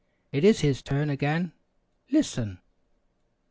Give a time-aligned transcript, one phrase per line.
[0.31, 1.51] It is his turn again.
[2.09, 2.57] Listen!